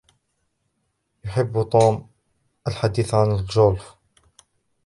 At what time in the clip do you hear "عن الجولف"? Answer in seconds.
3.13-3.95